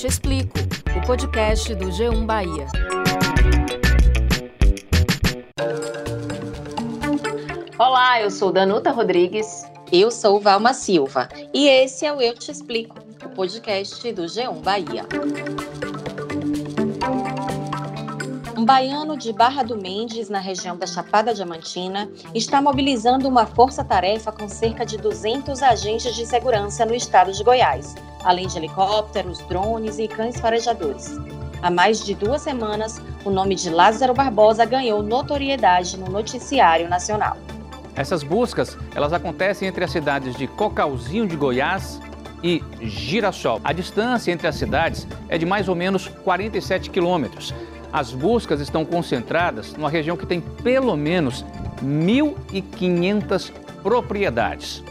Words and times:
Te 0.00 0.06
Explico, 0.06 0.58
o 0.96 1.06
podcast 1.06 1.74
do 1.74 1.88
G1 1.88 2.24
Bahia. 2.24 2.66
Olá, 7.78 8.22
eu 8.22 8.30
sou 8.30 8.50
Danuta 8.50 8.92
Rodrigues. 8.92 9.66
Eu 9.92 10.10
sou 10.10 10.40
Valma 10.40 10.72
Silva 10.72 11.28
e 11.52 11.68
esse 11.68 12.06
é 12.06 12.12
o 12.14 12.18
Eu 12.18 12.34
Te 12.34 12.50
Explico, 12.50 12.96
o 13.22 13.28
podcast 13.28 14.10
do 14.12 14.22
G1 14.22 14.62
Bahia. 14.62 15.04
Um 18.60 18.64
baiano 18.66 19.16
de 19.16 19.32
Barra 19.32 19.62
do 19.62 19.74
Mendes, 19.74 20.28
na 20.28 20.38
região 20.38 20.76
da 20.76 20.86
Chapada 20.86 21.32
Diamantina, 21.32 22.10
está 22.34 22.60
mobilizando 22.60 23.26
uma 23.26 23.46
força-tarefa 23.46 24.30
com 24.30 24.46
cerca 24.50 24.84
de 24.84 24.98
200 24.98 25.62
agentes 25.62 26.14
de 26.14 26.26
segurança 26.26 26.84
no 26.84 26.94
estado 26.94 27.32
de 27.32 27.42
Goiás, 27.42 27.94
além 28.22 28.46
de 28.46 28.58
helicópteros, 28.58 29.38
drones 29.48 29.98
e 29.98 30.06
cães 30.06 30.38
farejadores. 30.38 31.18
Há 31.62 31.70
mais 31.70 32.04
de 32.04 32.14
duas 32.14 32.42
semanas, 32.42 33.00
o 33.24 33.30
nome 33.30 33.54
de 33.54 33.70
Lázaro 33.70 34.12
Barbosa 34.12 34.66
ganhou 34.66 35.02
notoriedade 35.02 35.98
no 35.98 36.10
noticiário 36.10 36.86
nacional. 36.86 37.38
Essas 37.96 38.22
buscas, 38.22 38.76
elas 38.94 39.14
acontecem 39.14 39.68
entre 39.68 39.84
as 39.84 39.90
cidades 39.90 40.36
de 40.36 40.46
Cocalzinho 40.46 41.26
de 41.26 41.34
Goiás 41.34 41.98
e 42.44 42.62
Girassol. 42.82 43.58
A 43.64 43.72
distância 43.72 44.30
entre 44.30 44.46
as 44.46 44.56
cidades 44.56 45.08
é 45.30 45.38
de 45.38 45.46
mais 45.46 45.66
ou 45.66 45.74
menos 45.74 46.08
47 46.08 46.90
quilômetros. 46.90 47.54
As 47.92 48.12
buscas 48.12 48.60
estão 48.60 48.84
concentradas 48.84 49.72
numa 49.74 49.90
região 49.90 50.16
que 50.16 50.26
tem 50.26 50.40
pelo 50.40 50.96
menos 50.96 51.44
1.500 51.82 53.52
propriedades. 53.82 54.82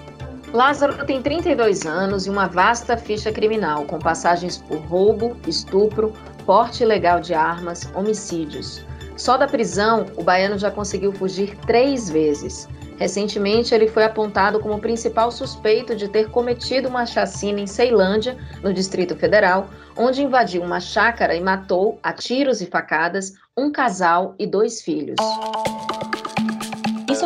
Lázaro 0.53 1.05
tem 1.05 1.22
32 1.22 1.85
anos 1.85 2.25
e 2.25 2.30
uma 2.30 2.48
vasta 2.48 2.98
ficha 2.98 3.31
criminal, 3.31 3.85
com 3.85 3.99
passagens 3.99 4.58
por 4.58 4.80
roubo, 4.80 5.38
estupro, 5.47 6.11
porte 6.45 6.83
ilegal 6.83 7.22
de 7.22 7.36
armas, 7.36 7.89
homicídios. 7.94 8.83
Só 9.16 9.38
da 9.38 9.47
prisão, 9.47 10.08
o 10.17 10.23
baiano 10.23 10.58
já 10.58 10.72
conseguiu 10.72 11.13
fugir 11.13 11.56
três 11.67 12.09
vezes. 12.09 12.67
Recentemente, 13.00 13.73
ele 13.73 13.88
foi 13.88 14.03
apontado 14.03 14.59
como 14.59 14.78
principal 14.81 15.31
suspeito 15.31 15.95
de 15.95 16.09
ter 16.09 16.30
cometido 16.30 16.89
uma 16.89 17.06
chacina 17.06 17.61
em 17.61 17.66
Ceilândia, 17.66 18.38
no 18.61 18.73
Distrito 18.73 19.16
Federal, 19.16 19.69
onde 19.97 20.22
invadiu 20.22 20.61
uma 20.61 20.81
chácara 20.81 21.33
e 21.33 21.39
matou, 21.39 21.97
a 22.03 22.11
tiros 22.11 22.59
e 22.59 22.66
facadas, 22.66 23.36
um 23.58 23.72
casal 23.72 24.36
e 24.38 24.45
dois 24.45 24.81
filhos. 24.81 25.16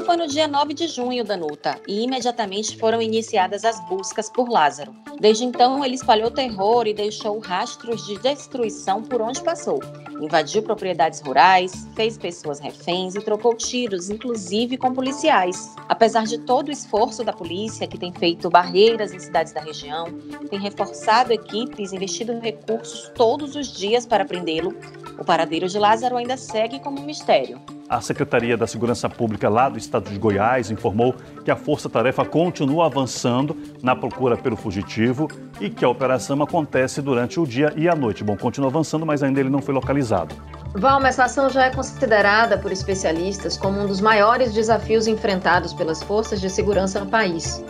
Foi 0.05 0.17
no 0.17 0.27
dia 0.27 0.49
9 0.49 0.73
de 0.73 0.87
junho, 0.87 1.23
Danuta, 1.23 1.79
e 1.87 2.03
imediatamente 2.03 2.77
foram 2.77 3.01
iniciadas 3.01 3.63
as 3.63 3.79
buscas 3.87 4.29
por 4.29 4.49
Lázaro. 4.49 4.93
Desde 5.17 5.45
então, 5.45 5.83
ele 5.83 5.95
espalhou 5.95 6.29
terror 6.29 6.85
e 6.87 6.93
deixou 6.93 7.39
rastros 7.39 8.05
de 8.05 8.19
destruição 8.19 9.01
por 9.01 9.21
onde 9.21 9.41
passou. 9.41 9.79
Invadiu 10.19 10.61
propriedades 10.61 11.21
rurais, 11.21 11.87
fez 11.95 12.17
pessoas 12.17 12.59
reféns 12.59 13.15
e 13.15 13.21
trocou 13.21 13.55
tiros, 13.55 14.09
inclusive 14.09 14.75
com 14.77 14.93
policiais. 14.93 15.73
Apesar 15.87 16.25
de 16.25 16.37
todo 16.39 16.67
o 16.67 16.71
esforço 16.71 17.23
da 17.23 17.31
polícia, 17.31 17.87
que 17.87 17.97
tem 17.97 18.11
feito 18.11 18.49
barreiras 18.49 19.13
em 19.13 19.19
cidades 19.19 19.53
da 19.53 19.61
região, 19.61 20.07
tem 20.49 20.59
reforçado 20.59 21.31
equipes, 21.31 21.93
investido 21.93 22.37
recursos 22.39 23.09
todos 23.15 23.55
os 23.55 23.71
dias 23.71 24.05
para 24.05 24.25
prendê-lo, 24.25 24.75
o 25.23 25.25
paradeiro 25.25 25.67
de 25.69 25.79
Lázaro 25.79 26.17
ainda 26.17 26.35
segue 26.35 26.79
como 26.79 26.99
um 26.99 27.05
mistério. 27.05 27.59
A 27.87 28.01
Secretaria 28.01 28.57
da 28.57 28.67
Segurança 28.67 29.09
Pública 29.09 29.49
lá 29.49 29.69
do 29.69 29.77
estado 29.77 30.09
de 30.09 30.19
Goiás 30.19 30.69
informou 30.69 31.15
que 31.45 31.49
a 31.49 31.55
força-tarefa 31.55 32.25
continua 32.25 32.87
avançando 32.87 33.57
na 33.81 33.95
procura 33.95 34.35
pelo 34.35 34.57
fugitivo 34.57 35.29
e 35.61 35.69
que 35.69 35.85
a 35.85 35.89
operação 35.89 36.41
acontece 36.43 37.01
durante 37.01 37.39
o 37.39 37.47
dia 37.47 37.73
e 37.77 37.87
a 37.87 37.95
noite. 37.95 38.23
Bom, 38.23 38.35
continua 38.35 38.69
avançando, 38.69 39.05
mas 39.05 39.23
ainda 39.23 39.39
ele 39.39 39.49
não 39.49 39.61
foi 39.61 39.73
localizado. 39.73 40.35
Valma, 40.75 41.07
essa 41.07 41.23
ação 41.23 41.49
já 41.49 41.65
é 41.65 41.69
considerada 41.69 42.57
por 42.57 42.71
especialistas 42.71 43.57
como 43.57 43.79
um 43.79 43.87
dos 43.87 44.01
maiores 44.01 44.53
desafios 44.53 45.07
enfrentados 45.07 45.73
pelas 45.73 46.03
forças 46.03 46.41
de 46.41 46.49
segurança 46.49 46.99
no 46.99 47.05
país. 47.05 47.63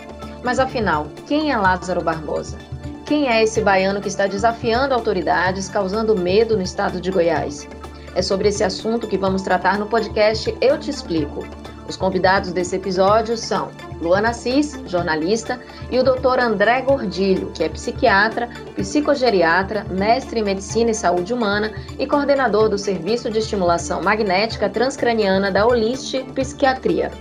Mas 0.44 0.57
afinal, 0.57 1.07
quem 1.27 1.51
é 1.51 1.57
Lázaro 1.57 2.01
Barbosa? 2.01 2.57
Quem 3.05 3.27
é 3.27 3.43
esse 3.43 3.59
baiano 3.59 3.99
que 3.99 4.07
está 4.07 4.27
desafiando 4.27 4.93
autoridades, 4.93 5.67
causando 5.67 6.17
medo 6.17 6.55
no 6.55 6.63
estado 6.63 7.01
de 7.01 7.11
Goiás? 7.11 7.67
É 8.15 8.21
sobre 8.21 8.47
esse 8.47 8.63
assunto 8.63 9.07
que 9.07 9.17
vamos 9.17 9.41
tratar 9.41 9.77
no 9.77 9.87
podcast 9.87 10.55
Eu 10.61 10.79
Te 10.79 10.89
Explico. 10.89 11.45
Os 11.85 11.97
convidados 11.97 12.53
desse 12.53 12.77
episódio 12.77 13.35
são 13.35 13.71
Luana 14.01 14.29
Assis, 14.29 14.79
jornalista, 14.85 15.59
e 15.91 15.99
o 15.99 16.03
Dr. 16.03 16.39
André 16.39 16.81
Gordilho, 16.81 17.51
que 17.51 17.65
é 17.65 17.67
psiquiatra, 17.67 18.47
psicogeriatra, 18.77 19.83
mestre 19.89 20.39
em 20.39 20.43
medicina 20.43 20.91
e 20.91 20.95
saúde 20.95 21.33
humana 21.33 21.73
e 21.99 22.07
coordenador 22.07 22.69
do 22.69 22.77
Serviço 22.77 23.29
de 23.29 23.39
Estimulação 23.39 24.01
Magnética 24.01 24.69
Transcraniana 24.69 25.51
da 25.51 25.67
Oliste 25.67 26.23
Psiquiatria. 26.33 27.11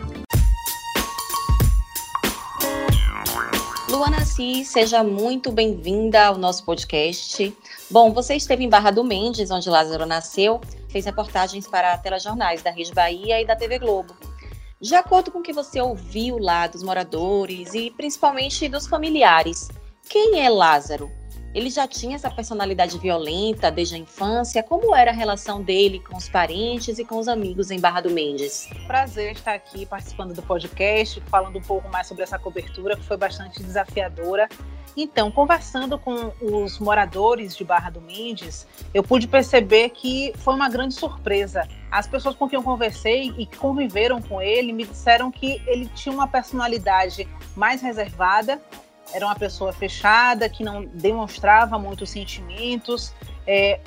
Luana 3.92 4.22
Assis, 4.22 4.68
seja 4.68 5.04
muito 5.04 5.52
bem-vinda 5.52 6.24
ao 6.24 6.38
nosso 6.38 6.64
podcast. 6.64 7.54
Bom, 7.90 8.10
você 8.10 8.34
esteve 8.34 8.64
em 8.64 8.68
Barra 8.68 8.90
do 8.90 9.04
Mendes, 9.04 9.50
onde 9.50 9.68
Lázaro 9.68 10.06
nasceu, 10.06 10.62
fez 10.88 11.04
reportagens 11.04 11.68
para 11.68 11.98
telejornais 11.98 12.62
da 12.62 12.70
Rede 12.70 12.90
Bahia 12.94 13.42
e 13.42 13.44
da 13.44 13.54
TV 13.54 13.78
Globo. 13.78 14.16
De 14.80 14.94
acordo 14.94 15.30
com 15.30 15.40
o 15.40 15.42
que 15.42 15.52
você 15.52 15.78
ouviu 15.78 16.38
lá 16.38 16.66
dos 16.66 16.82
moradores 16.82 17.74
e 17.74 17.90
principalmente 17.90 18.66
dos 18.66 18.86
familiares, 18.86 19.68
quem 20.08 20.40
é 20.40 20.48
Lázaro? 20.48 21.10
Ele 21.54 21.68
já 21.68 21.86
tinha 21.86 22.16
essa 22.16 22.30
personalidade 22.30 22.98
violenta 22.98 23.70
desde 23.70 23.94
a 23.94 23.98
infância? 23.98 24.62
Como 24.62 24.96
era 24.96 25.10
a 25.10 25.14
relação 25.14 25.62
dele 25.62 26.00
com 26.00 26.16
os 26.16 26.26
parentes 26.26 26.98
e 26.98 27.04
com 27.04 27.18
os 27.18 27.28
amigos 27.28 27.70
em 27.70 27.78
Barra 27.78 28.00
do 28.00 28.10
Mendes? 28.10 28.70
Prazer 28.86 29.32
estar 29.32 29.52
aqui 29.52 29.84
participando 29.84 30.32
do 30.32 30.40
podcast, 30.40 31.20
falando 31.26 31.58
um 31.58 31.62
pouco 31.62 31.90
mais 31.90 32.06
sobre 32.06 32.22
essa 32.22 32.38
cobertura 32.38 32.96
que 32.96 33.04
foi 33.04 33.18
bastante 33.18 33.62
desafiadora. 33.62 34.48
Então, 34.96 35.30
conversando 35.30 35.98
com 35.98 36.32
os 36.40 36.78
moradores 36.78 37.54
de 37.54 37.64
Barra 37.64 37.90
do 37.90 38.00
Mendes, 38.00 38.66
eu 38.94 39.02
pude 39.02 39.28
perceber 39.28 39.90
que 39.90 40.32
foi 40.38 40.54
uma 40.54 40.70
grande 40.70 40.94
surpresa. 40.94 41.68
As 41.90 42.06
pessoas 42.06 42.34
com 42.34 42.48
quem 42.48 42.58
eu 42.58 42.62
conversei 42.62 43.32
e 43.36 43.44
que 43.44 43.58
conviveram 43.58 44.22
com 44.22 44.40
ele 44.40 44.72
me 44.72 44.86
disseram 44.86 45.30
que 45.30 45.62
ele 45.66 45.86
tinha 45.94 46.14
uma 46.14 46.26
personalidade 46.26 47.28
mais 47.54 47.82
reservada 47.82 48.60
era 49.12 49.26
uma 49.26 49.34
pessoa 49.34 49.72
fechada, 49.72 50.48
que 50.48 50.64
não 50.64 50.84
demonstrava 50.84 51.78
muitos 51.78 52.10
sentimentos. 52.10 53.12
É, 53.46 53.80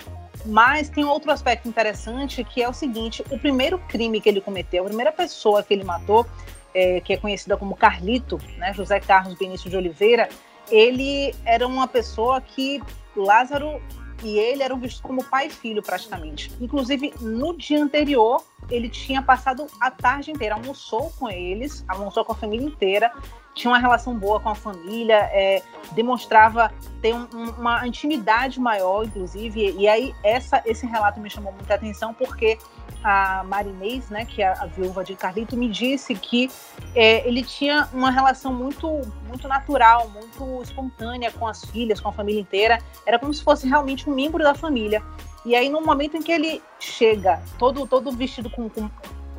mas 0.45 0.89
tem 0.89 1.03
outro 1.03 1.31
aspecto 1.31 1.67
interessante 1.67 2.43
que 2.43 2.61
é 2.61 2.69
o 2.69 2.73
seguinte: 2.73 3.23
o 3.29 3.39
primeiro 3.39 3.79
crime 3.79 4.21
que 4.21 4.29
ele 4.29 4.41
cometeu, 4.41 4.83
a 4.83 4.87
primeira 4.87 5.11
pessoa 5.11 5.63
que 5.63 5.73
ele 5.73 5.83
matou, 5.83 6.25
é, 6.73 6.99
que 7.01 7.13
é 7.13 7.17
conhecida 7.17 7.57
como 7.57 7.75
Carlito, 7.75 8.39
né, 8.57 8.73
José 8.73 8.99
Carlos 8.99 9.35
Benício 9.37 9.69
de 9.69 9.77
Oliveira, 9.77 10.29
ele 10.69 11.33
era 11.45 11.65
uma 11.65 11.87
pessoa 11.87 12.41
que 12.41 12.81
Lázaro 13.15 13.81
e 14.23 14.37
ele 14.37 14.63
eram 14.63 14.79
vistos 14.79 15.01
como 15.01 15.23
pai 15.23 15.47
e 15.47 15.49
filho 15.49 15.81
praticamente. 15.81 16.51
Inclusive, 16.59 17.13
no 17.21 17.55
dia 17.55 17.81
anterior, 17.81 18.43
ele 18.69 18.89
tinha 18.89 19.21
passado 19.21 19.67
a 19.79 19.91
tarde 19.91 20.31
inteira, 20.31 20.55
almoçou 20.55 21.11
com 21.19 21.29
eles, 21.29 21.83
almoçou 21.87 22.25
com 22.25 22.31
a 22.31 22.35
família 22.35 22.67
inteira, 22.67 23.11
tinha 23.53 23.71
uma 23.71 23.79
relação 23.79 24.13
boa 24.13 24.39
com 24.39 24.49
a 24.49 24.55
família, 24.55 25.29
é, 25.31 25.63
demonstrava 25.93 26.71
ter 27.01 27.15
um, 27.15 27.25
uma 27.57 27.87
intimidade 27.87 28.59
maior, 28.59 29.05
inclusive. 29.05 29.73
E 29.77 29.87
aí 29.87 30.13
essa, 30.23 30.61
esse 30.65 30.85
relato 30.85 31.19
me 31.19 31.29
chamou 31.29 31.53
muita 31.53 31.73
atenção 31.73 32.13
porque 32.13 32.57
a 33.01 33.43
Marinês, 33.43 34.09
né, 34.09 34.25
que 34.25 34.41
é 34.41 34.47
a 34.47 34.65
viúva 34.65 35.03
de 35.03 35.15
Carlito, 35.15 35.55
me 35.55 35.69
disse 35.69 36.13
que 36.15 36.49
é, 36.93 37.25
ele 37.27 37.43
tinha 37.43 37.87
uma 37.93 38.09
relação 38.09 38.51
muito, 38.51 38.89
muito 39.27 39.47
natural, 39.47 40.09
muito 40.09 40.63
espontânea 40.63 41.31
com 41.31 41.47
as 41.47 41.63
filhas, 41.63 41.99
com 42.01 42.09
a 42.09 42.11
família 42.11 42.41
inteira. 42.41 42.79
Era 43.05 43.19
como 43.19 43.33
se 43.33 43.43
fosse 43.43 43.67
realmente 43.67 44.09
um 44.09 44.13
membro 44.13 44.43
da 44.43 44.53
família. 44.53 45.03
E 45.45 45.55
aí, 45.55 45.69
no 45.69 45.79
momento 45.81 46.17
em 46.17 46.21
que 46.21 46.31
ele 46.31 46.61
chega, 46.79 47.41
todo, 47.59 47.85
todo 47.85 48.11
vestido 48.11 48.49
com, 48.49 48.67
com 48.67 48.89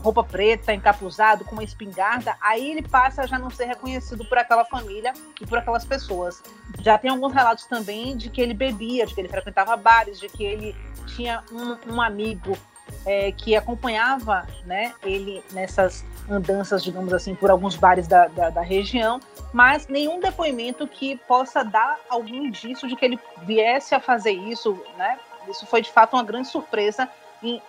roupa 0.00 0.22
preta, 0.22 0.72
encapuzado, 0.72 1.44
com 1.44 1.56
uma 1.56 1.64
espingarda, 1.64 2.36
aí 2.40 2.70
ele 2.70 2.82
passa 2.82 3.22
a 3.22 3.26
já 3.26 3.38
não 3.38 3.50
ser 3.50 3.64
reconhecido 3.64 4.24
por 4.24 4.38
aquela 4.38 4.64
família 4.64 5.12
e 5.40 5.46
por 5.46 5.58
aquelas 5.58 5.84
pessoas. 5.84 6.40
Já 6.80 6.96
tem 6.96 7.10
alguns 7.10 7.32
relatos 7.32 7.66
também 7.66 8.16
de 8.16 8.30
que 8.30 8.40
ele 8.40 8.54
bebia, 8.54 9.04
de 9.04 9.14
que 9.14 9.20
ele 9.20 9.28
frequentava 9.28 9.76
bares, 9.76 10.20
de 10.20 10.28
que 10.28 10.44
ele 10.44 10.76
tinha 11.06 11.42
um, 11.50 11.94
um 11.94 12.00
amigo 12.00 12.56
é, 13.04 13.32
que 13.32 13.56
acompanhava 13.56 14.46
né, 14.64 14.94
ele 15.02 15.42
nessas 15.52 16.04
andanças, 16.28 16.82
digamos 16.82 17.12
assim, 17.12 17.34
por 17.34 17.50
alguns 17.50 17.76
bares 17.76 18.06
da, 18.06 18.28
da, 18.28 18.50
da, 18.50 18.60
região, 18.60 19.20
mas 19.52 19.86
nenhum 19.86 20.20
depoimento 20.20 20.86
que 20.86 21.16
possa 21.28 21.64
dar 21.64 21.98
algum 22.08 22.46
indício 22.46 22.88
de 22.88 22.96
que 22.96 23.04
ele 23.04 23.18
viesse 23.42 23.94
a 23.94 24.00
fazer 24.00 24.32
isso, 24.32 24.80
né? 24.96 25.18
Isso 25.48 25.66
foi 25.66 25.82
de 25.82 25.90
fato 25.90 26.14
uma 26.14 26.24
grande 26.24 26.48
surpresa 26.48 27.08
em, 27.42 27.60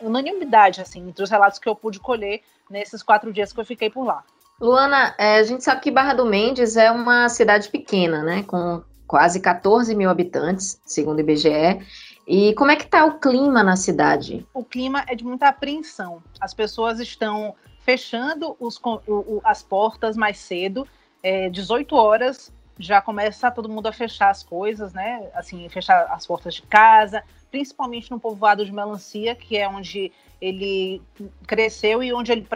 unanimidade, 0.00 0.80
assim, 0.80 1.08
entre 1.08 1.22
os 1.22 1.30
relatos 1.30 1.58
que 1.58 1.68
eu 1.68 1.74
pude 1.74 2.00
colher 2.00 2.42
nesses 2.70 3.02
quatro 3.02 3.32
dias 3.32 3.52
que 3.52 3.60
eu 3.60 3.64
fiquei 3.64 3.90
por 3.90 4.04
lá. 4.04 4.24
Luana, 4.60 5.14
é, 5.18 5.36
a 5.36 5.42
gente 5.42 5.64
sabe 5.64 5.80
que 5.80 5.90
Barra 5.90 6.14
do 6.14 6.24
Mendes 6.24 6.76
é 6.76 6.90
uma 6.90 7.28
cidade 7.28 7.68
pequena, 7.68 8.22
né, 8.22 8.42
com 8.44 8.82
quase 9.06 9.40
14 9.40 9.94
mil 9.94 10.08
habitantes, 10.08 10.80
segundo 10.84 11.18
o 11.18 11.20
IBGE. 11.20 11.80
E 12.26 12.54
como 12.54 12.70
é 12.70 12.76
que 12.76 12.84
está 12.84 13.04
o 13.04 13.18
clima 13.18 13.62
na 13.62 13.76
cidade? 13.76 14.46
O 14.54 14.64
clima 14.64 15.04
é 15.08 15.14
de 15.14 15.24
muita 15.24 15.48
apreensão. 15.48 16.22
As 16.40 16.54
pessoas 16.54 16.98
estão 17.00 17.54
fechando 17.80 18.56
os, 18.58 18.80
o, 18.82 19.00
o, 19.06 19.40
as 19.44 19.62
portas 19.62 20.16
mais 20.16 20.38
cedo, 20.38 20.88
é, 21.22 21.50
18 21.50 21.94
horas 21.94 22.52
já 22.78 23.00
começa 23.00 23.50
todo 23.50 23.68
mundo 23.68 23.86
a 23.86 23.92
fechar 23.92 24.30
as 24.30 24.42
coisas, 24.42 24.92
né? 24.92 25.28
Assim, 25.34 25.68
fechar 25.68 26.06
as 26.10 26.26
portas 26.26 26.54
de 26.54 26.62
casa, 26.62 27.22
principalmente 27.50 28.10
no 28.10 28.18
povoado 28.18 28.64
de 28.64 28.72
Melancia, 28.72 29.34
que 29.34 29.56
é 29.56 29.68
onde 29.68 30.12
ele 30.40 31.00
cresceu 31.46 32.02
e 32.02 32.12
onde 32.12 32.32
ele 32.32 32.46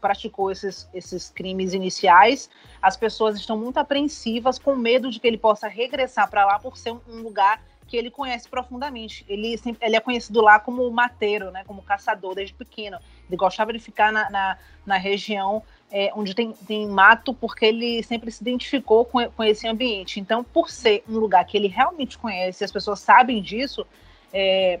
praticou 0.00 0.50
esses, 0.50 0.88
esses 0.92 1.30
crimes 1.30 1.72
iniciais. 1.72 2.50
As 2.82 2.96
pessoas 2.96 3.36
estão 3.36 3.56
muito 3.56 3.78
apreensivas, 3.78 4.58
com 4.58 4.74
medo 4.74 5.10
de 5.10 5.20
que 5.20 5.26
ele 5.26 5.38
possa 5.38 5.68
regressar 5.68 6.28
para 6.28 6.44
lá 6.44 6.58
por 6.58 6.76
ser 6.76 6.92
um 6.92 7.22
lugar 7.22 7.62
que 7.90 7.96
ele 7.96 8.10
conhece 8.10 8.48
profundamente. 8.48 9.24
Ele, 9.28 9.60
ele 9.80 9.96
é 9.96 10.00
conhecido 10.00 10.40
lá 10.40 10.60
como 10.60 10.88
mateiro, 10.92 11.50
né, 11.50 11.64
como 11.66 11.82
caçador 11.82 12.36
desde 12.36 12.54
pequeno. 12.54 12.98
Ele 13.28 13.36
gostava 13.36 13.72
de 13.72 13.80
ficar 13.80 14.12
na, 14.12 14.30
na, 14.30 14.58
na 14.86 14.96
região 14.96 15.60
é, 15.90 16.12
onde 16.14 16.32
tem, 16.32 16.52
tem 16.52 16.86
mato, 16.86 17.34
porque 17.34 17.66
ele 17.66 18.00
sempre 18.04 18.30
se 18.30 18.42
identificou 18.42 19.04
com, 19.04 19.28
com 19.30 19.42
esse 19.42 19.66
ambiente. 19.66 20.20
Então, 20.20 20.44
por 20.44 20.70
ser 20.70 21.02
um 21.08 21.18
lugar 21.18 21.44
que 21.44 21.56
ele 21.56 21.66
realmente 21.66 22.16
conhece, 22.16 22.62
as 22.62 22.70
pessoas 22.70 23.00
sabem 23.00 23.42
disso, 23.42 23.84
é, 24.32 24.78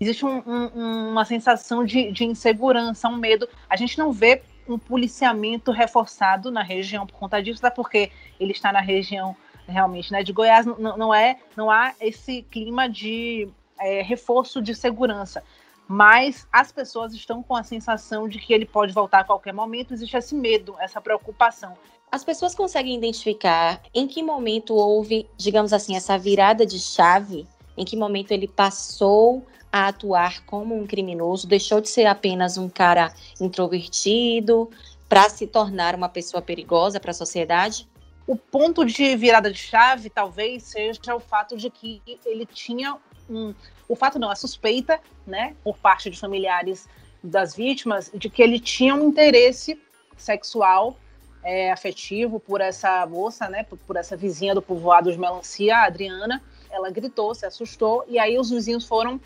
existe 0.00 0.24
um, 0.24 0.42
um, 0.46 1.10
uma 1.10 1.26
sensação 1.26 1.84
de, 1.84 2.10
de 2.10 2.24
insegurança, 2.24 3.06
um 3.06 3.18
medo. 3.18 3.46
A 3.68 3.76
gente 3.76 3.98
não 3.98 4.14
vê 4.14 4.42
um 4.66 4.78
policiamento 4.78 5.70
reforçado 5.70 6.50
na 6.50 6.62
região 6.62 7.06
por 7.06 7.18
conta 7.18 7.42
disso, 7.42 7.64
até 7.64 7.74
porque 7.74 8.10
ele 8.40 8.52
está 8.52 8.72
na 8.72 8.80
região 8.80 9.36
realmente, 9.66 10.12
né? 10.12 10.22
De 10.22 10.32
Goiás 10.32 10.64
não, 10.66 10.96
não 10.96 11.14
é, 11.14 11.38
não 11.56 11.70
há 11.70 11.94
esse 12.00 12.42
clima 12.42 12.88
de 12.88 13.48
é, 13.78 14.02
reforço 14.02 14.62
de 14.62 14.74
segurança. 14.74 15.42
Mas 15.88 16.46
as 16.52 16.72
pessoas 16.72 17.14
estão 17.14 17.42
com 17.42 17.54
a 17.54 17.62
sensação 17.62 18.28
de 18.28 18.38
que 18.38 18.52
ele 18.52 18.66
pode 18.66 18.92
voltar 18.92 19.20
a 19.20 19.24
qualquer 19.24 19.52
momento, 19.52 19.94
existe 19.94 20.16
esse 20.16 20.34
medo, 20.34 20.74
essa 20.80 21.00
preocupação. 21.00 21.74
As 22.10 22.24
pessoas 22.24 22.54
conseguem 22.54 22.96
identificar 22.96 23.80
em 23.94 24.06
que 24.06 24.22
momento 24.22 24.74
houve, 24.74 25.28
digamos 25.36 25.72
assim, 25.72 25.96
essa 25.96 26.18
virada 26.18 26.66
de 26.66 26.78
chave, 26.78 27.46
em 27.76 27.84
que 27.84 27.96
momento 27.96 28.32
ele 28.32 28.48
passou 28.48 29.46
a 29.70 29.88
atuar 29.88 30.44
como 30.44 30.74
um 30.74 30.86
criminoso, 30.86 31.46
deixou 31.46 31.80
de 31.80 31.88
ser 31.88 32.06
apenas 32.06 32.56
um 32.56 32.68
cara 32.68 33.12
introvertido 33.40 34.70
para 35.08 35.28
se 35.28 35.46
tornar 35.46 35.94
uma 35.94 36.08
pessoa 36.08 36.42
perigosa 36.42 36.98
para 36.98 37.10
a 37.10 37.14
sociedade? 37.14 37.88
O 38.26 38.36
ponto 38.36 38.84
de 38.84 39.14
virada 39.16 39.50
de 39.50 39.58
chave 39.58 40.10
talvez 40.10 40.64
seja 40.64 41.14
o 41.14 41.20
fato 41.20 41.56
de 41.56 41.70
que 41.70 42.02
ele 42.24 42.44
tinha 42.44 42.96
um. 43.30 43.54
O 43.88 43.94
fato 43.94 44.18
não, 44.18 44.28
a 44.28 44.34
suspeita, 44.34 45.00
né, 45.26 45.54
por 45.62 45.78
parte 45.78 46.10
de 46.10 46.18
familiares 46.18 46.88
das 47.22 47.54
vítimas, 47.54 48.10
de 48.12 48.28
que 48.28 48.42
ele 48.42 48.58
tinha 48.58 48.94
um 48.94 49.08
interesse 49.08 49.80
sexual 50.16 50.98
é, 51.44 51.70
afetivo 51.70 52.40
por 52.40 52.60
essa 52.60 53.06
moça, 53.06 53.48
né, 53.48 53.62
por, 53.62 53.78
por, 53.78 53.96
essa 53.96 54.16
vizinha 54.16 54.54
do 54.54 54.60
povoado 54.60 55.12
de 55.12 55.18
Melancia, 55.18 55.76
a 55.76 55.84
Adriana. 55.84 56.42
Ela 56.68 56.90
gritou, 56.90 57.32
se 57.32 57.46
assustou, 57.46 58.04
e 58.08 58.18
aí 58.18 58.36
os 58.38 58.50
vizinhos 58.50 58.84
foram 58.84 59.20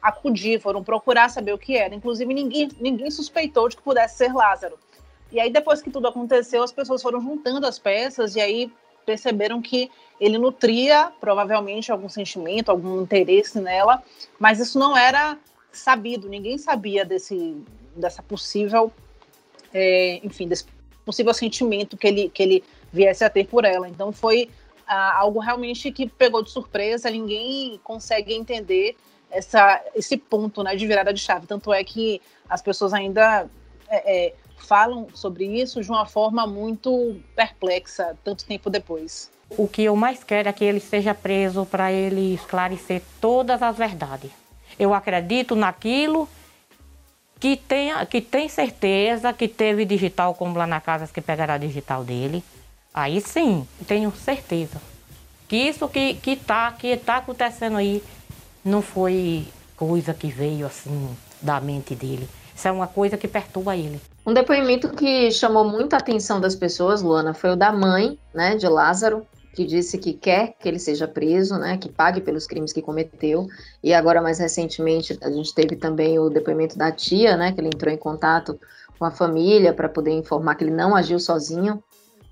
acudir, 0.00 0.60
foram 0.60 0.84
procurar 0.84 1.28
saber 1.28 1.52
o 1.52 1.58
que 1.58 1.76
era. 1.76 1.92
Inclusive, 1.92 2.32
ninguém, 2.32 2.68
ninguém 2.80 3.10
suspeitou 3.10 3.68
de 3.68 3.76
que 3.76 3.82
pudesse 3.82 4.18
ser 4.18 4.32
Lázaro. 4.32 4.78
E 5.32 5.40
aí, 5.40 5.50
depois 5.50 5.82
que 5.82 5.90
tudo 5.90 6.06
aconteceu, 6.06 6.62
as 6.62 6.72
pessoas 6.72 7.02
foram 7.02 7.20
juntando 7.20 7.66
as 7.66 7.78
peças 7.78 8.36
e 8.36 8.40
aí 8.40 8.72
perceberam 9.04 9.62
que 9.62 9.90
ele 10.20 10.36
nutria 10.36 11.12
provavelmente 11.20 11.92
algum 11.92 12.08
sentimento, 12.08 12.70
algum 12.70 13.02
interesse 13.02 13.60
nela, 13.60 14.02
mas 14.38 14.58
isso 14.58 14.78
não 14.78 14.96
era 14.96 15.38
sabido, 15.70 16.28
ninguém 16.28 16.58
sabia 16.58 17.04
desse, 17.04 17.56
dessa 17.94 18.22
possível, 18.22 18.92
é, 19.72 20.20
enfim, 20.24 20.48
desse 20.48 20.64
possível 21.04 21.32
sentimento 21.32 21.96
que 21.96 22.06
ele, 22.06 22.28
que 22.28 22.42
ele 22.42 22.64
viesse 22.92 23.24
a 23.24 23.30
ter 23.30 23.46
por 23.46 23.64
ela. 23.64 23.88
Então 23.88 24.10
foi 24.10 24.50
ah, 24.86 25.18
algo 25.18 25.38
realmente 25.38 25.92
que 25.92 26.08
pegou 26.08 26.42
de 26.42 26.50
surpresa, 26.50 27.10
ninguém 27.10 27.78
consegue 27.84 28.34
entender 28.34 28.96
essa, 29.30 29.82
esse 29.94 30.16
ponto 30.16 30.62
né, 30.62 30.74
de 30.74 30.86
virada 30.86 31.12
de 31.12 31.20
chave. 31.20 31.46
Tanto 31.46 31.72
é 31.72 31.84
que 31.84 32.20
as 32.48 32.62
pessoas 32.62 32.92
ainda 32.92 33.48
é, 33.88 34.26
é, 34.26 34.34
falam 34.56 35.06
sobre 35.14 35.44
isso 35.44 35.80
de 35.82 35.90
uma 35.90 36.06
forma 36.06 36.46
muito 36.46 37.16
perplexa, 37.34 38.16
tanto 38.24 38.44
tempo 38.44 38.68
depois. 38.70 39.30
O 39.50 39.68
que 39.68 39.82
eu 39.82 39.94
mais 39.94 40.24
quero 40.24 40.48
é 40.48 40.52
que 40.52 40.64
ele 40.64 40.80
seja 40.80 41.14
preso 41.14 41.64
para 41.64 41.92
ele 41.92 42.34
esclarecer 42.34 43.02
todas 43.20 43.62
as 43.62 43.76
verdades. 43.76 44.30
Eu 44.78 44.92
acredito 44.92 45.54
naquilo 45.54 46.28
que 47.38 47.56
tem, 47.56 47.92
que 48.06 48.20
tem 48.20 48.48
certeza 48.48 49.32
que 49.32 49.46
teve 49.46 49.84
digital, 49.84 50.34
como 50.34 50.58
lá 50.58 50.66
na 50.66 50.80
casa 50.80 51.06
que 51.06 51.20
pegará 51.20 51.54
a 51.54 51.58
digital 51.58 52.02
dele. 52.02 52.42
Aí 52.92 53.20
sim, 53.20 53.66
tenho 53.86 54.10
certeza. 54.12 54.80
Que 55.48 55.56
isso 55.56 55.88
que 55.88 56.14
que 56.14 56.34
tá, 56.34 56.72
que 56.72 56.96
tá 56.96 57.18
acontecendo 57.18 57.76
aí 57.76 58.02
não 58.64 58.82
foi 58.82 59.46
coisa 59.76 60.12
que 60.12 60.26
veio 60.28 60.66
assim 60.66 61.16
da 61.40 61.60
mente 61.60 61.94
dele. 61.94 62.28
Isso 62.54 62.66
é 62.66 62.72
uma 62.72 62.88
coisa 62.88 63.16
que 63.16 63.28
perturba 63.28 63.76
ele. 63.76 64.00
Um 64.26 64.34
depoimento 64.34 64.88
que 64.88 65.30
chamou 65.30 65.64
muita 65.64 65.96
atenção 65.96 66.40
das 66.40 66.56
pessoas, 66.56 67.00
Luana, 67.00 67.32
foi 67.32 67.50
o 67.50 67.56
da 67.56 67.70
mãe, 67.70 68.18
né, 68.34 68.56
de 68.56 68.66
Lázaro, 68.66 69.24
que 69.54 69.64
disse 69.64 69.98
que 69.98 70.12
quer 70.12 70.56
que 70.58 70.68
ele 70.68 70.80
seja 70.80 71.06
preso, 71.06 71.56
né, 71.56 71.78
que 71.78 71.88
pague 71.88 72.20
pelos 72.20 72.44
crimes 72.44 72.72
que 72.72 72.82
cometeu. 72.82 73.46
E 73.84 73.94
agora, 73.94 74.20
mais 74.20 74.40
recentemente, 74.40 75.16
a 75.22 75.30
gente 75.30 75.54
teve 75.54 75.76
também 75.76 76.18
o 76.18 76.28
depoimento 76.28 76.76
da 76.76 76.90
tia, 76.90 77.36
né, 77.36 77.52
que 77.52 77.60
ele 77.60 77.68
entrou 77.68 77.94
em 77.94 77.96
contato 77.96 78.58
com 78.98 79.04
a 79.04 79.12
família 79.12 79.72
para 79.72 79.88
poder 79.88 80.10
informar 80.10 80.56
que 80.56 80.64
ele 80.64 80.72
não 80.72 80.96
agiu 80.96 81.20
sozinho, 81.20 81.80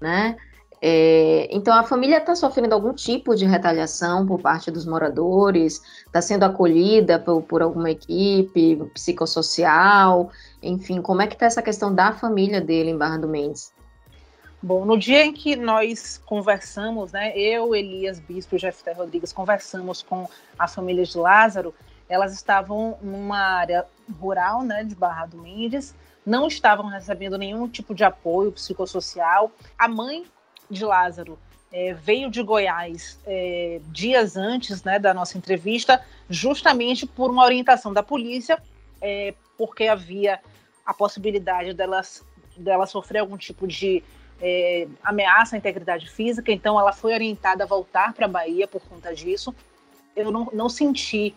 né? 0.01 0.37
É, 0.87 1.49
então, 1.51 1.73
a 1.73 1.83
família 1.83 2.19
está 2.19 2.35
sofrendo 2.35 2.75
algum 2.75 2.93
tipo 2.93 3.35
de 3.35 3.47
retaliação 3.47 4.27
por 4.27 4.39
parte 4.39 4.71
dos 4.71 4.85
moradores, 4.85 5.81
está 6.05 6.21
sendo 6.21 6.43
acolhida 6.43 7.19
por, 7.19 7.41
por, 7.41 7.63
alguma 7.63 7.91
equipe 7.91 8.77
psicossocial, 8.93 10.31
enfim, 10.63 11.01
como 11.01 11.23
é 11.23 11.27
que 11.27 11.33
está 11.33 11.47
essa 11.47 11.63
questão 11.63 11.95
da 11.95 12.13
família 12.13 12.61
dele 12.61 12.91
em 12.91 12.99
Barra 12.99 13.17
do 13.17 13.27
Mendes? 13.27 13.73
Bom, 14.63 14.85
no 14.85 14.99
dia 14.99 15.25
em 15.25 15.33
que 15.33 15.57
nós 15.57 16.21
conversamos, 16.27 17.13
né, 17.13 17.35
eu, 17.35 17.75
Elias 17.75 18.21
Bispo 18.21 18.57
e 18.57 18.59
Jefté 18.59 18.93
Rodrigues 18.93 19.33
conversamos 19.33 20.03
com 20.03 20.29
a 20.59 20.69
família 20.69 21.07
de 21.07 21.17
Lázaro, 21.17 21.75
elas 22.11 22.35
estavam 22.35 22.99
numa 23.01 23.39
área 23.39 23.87
rural, 24.21 24.63
né, 24.63 24.85
de 24.85 24.95
Barra 24.95 25.25
do 25.25 25.39
Mendes, 25.39 25.95
não 26.27 26.47
estavam 26.47 26.89
recebendo 26.89 27.39
nenhum 27.39 27.67
tipo 27.69 27.95
de 27.95 28.05
apoio 28.05 28.53
psicossocial. 28.53 29.51
A 29.79 29.89
mãe 29.89 30.27
de 30.75 30.85
Lázaro 30.85 31.39
é, 31.73 31.93
veio 31.93 32.31
de 32.31 32.43
Goiás 32.43 33.19
é, 33.27 33.81
dias 33.87 34.37
antes 34.37 34.85
né, 34.85 34.99
da 34.99 35.13
nossa 35.13 35.37
entrevista, 35.37 36.01
justamente 36.31 37.07
por 37.07 37.31
uma 37.31 37.45
orientação 37.45 37.93
da 37.93 38.03
polícia, 38.03 38.63
é, 39.01 39.35
porque 39.59 39.89
havia 39.89 40.41
a 40.87 40.95
possibilidade 40.95 41.75
delas, 41.75 42.25
dela 42.57 42.87
sofrer 42.87 43.19
algum 43.19 43.37
tipo 43.37 43.67
de 43.67 44.05
é, 44.41 44.87
ameaça 45.03 45.57
à 45.57 45.59
integridade 45.59 46.09
física, 46.09 46.53
então 46.53 46.79
ela 46.79 46.93
foi 46.93 47.13
orientada 47.13 47.65
a 47.65 47.67
voltar 47.67 48.13
para 48.13 48.27
a 48.27 48.29
Bahia 48.29 48.69
por 48.69 48.81
conta 48.83 49.15
disso. 49.15 49.55
Eu 50.15 50.31
não, 50.31 50.49
não 50.53 50.69
senti 50.69 51.35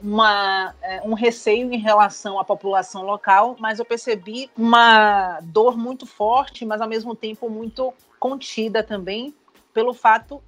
uma, 0.00 0.74
é, 0.82 1.00
um 1.04 1.14
receio 1.14 1.72
em 1.72 1.78
relação 1.78 2.38
à 2.38 2.44
população 2.44 3.02
local, 3.02 3.56
mas 3.58 3.78
eu 3.78 3.84
percebi 3.84 4.50
uma 4.56 5.40
dor 5.42 5.76
muito 5.76 6.06
forte, 6.06 6.64
mas 6.64 6.80
ao 6.80 6.88
mesmo 6.88 7.14
tempo 7.14 7.50
muito 7.50 7.92
contida 8.20 8.84
também 8.84 9.34
pelo 9.72 9.94
fato 9.94 10.42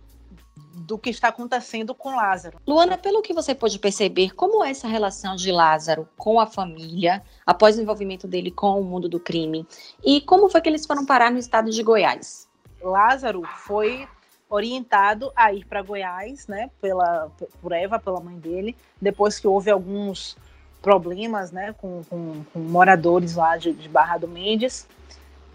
do 0.75 0.99
que 0.99 1.11
está 1.11 1.29
acontecendo 1.29 1.95
com 1.95 2.15
Lázaro. 2.15 2.59
Luana, 2.67 2.99
pelo 2.99 3.23
que 3.23 3.33
você 3.33 3.55
pôde 3.55 3.79
perceber, 3.79 4.35
como 4.35 4.63
é 4.63 4.71
essa 4.71 4.87
relação 4.87 5.35
de 5.35 5.51
Lázaro 5.51 6.09
com 6.17 6.39
a 6.39 6.47
família 6.47 7.23
após 7.47 7.77
o 7.77 7.83
envolvimento 7.83 8.29
dele 8.29 8.51
com 8.51 8.81
o 8.81 8.85
mundo 8.85 9.09
do 9.09 9.19
crime? 9.19 9.67
E 10.05 10.21
como 10.21 10.49
foi 10.49 10.61
que 10.61 10.69
eles 10.69 10.87
foram 10.87 11.05
parar 11.05 11.31
no 11.31 11.39
estado 11.39 11.71
de 11.71 11.83
Goiás? 11.83 12.49
Lázaro 12.83 13.43
foi 13.65 14.07
orientado 14.49 15.33
a 15.35 15.53
ir 15.53 15.65
para 15.65 15.83
Goiás, 15.83 16.47
né, 16.47 16.71
pela 16.81 17.31
por 17.61 17.73
Eva, 17.73 17.99
pela 17.99 18.21
mãe 18.21 18.39
dele, 18.39 18.77
depois 19.01 19.39
que 19.39 19.47
houve 19.47 19.71
alguns 19.71 20.37
problemas, 20.83 21.51
né, 21.51 21.75
com, 21.79 22.03
com, 22.05 22.45
com 22.53 22.59
moradores 22.59 23.37
lá 23.37 23.57
de, 23.57 23.73
de 23.73 23.89
Barra 23.89 24.19
do 24.19 24.29
Mendes 24.29 24.87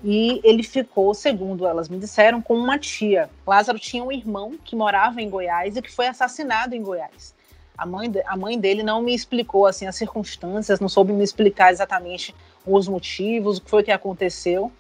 e 0.04 0.40
ele 0.44 0.64
ficou, 0.64 1.14
segundo 1.14 1.66
elas 1.66 1.90
me 1.90 1.98
disseram, 1.98 2.42
com 2.42 2.56
uma 2.56 2.78
tia. 2.78 3.30
Lázaro 3.46 3.80
tinha 3.80 4.04
um 4.04 4.12
irmão 4.12 4.58
que 4.64 4.76
morava 4.76 5.22
em 5.22 5.30
Goiás 5.30 5.76
e 5.76 5.82
que 5.82 5.92
foi 5.92 6.08
assassinado 6.08 6.76
em 6.76 6.82
Goiás. 6.82 7.36
A 7.78 7.86
mãe, 7.86 8.12
a 8.26 8.36
mãe 8.36 8.60
dele 8.60 8.84
não 8.84 9.02
me 9.02 9.14
explicou 9.14 9.66
assim 9.66 9.86
as 9.86 9.96
circunstâncias, 9.96 10.80
não 10.80 10.90
soube 10.90 11.14
me 11.14 11.24
explicar 11.24 11.72
exatamente 11.72 12.34
os 12.66 12.88
motivos, 12.88 13.58
o 13.58 13.62
que 13.62 13.70
foi 13.70 13.84
que 13.84 13.92
aconteceu, 13.92 14.72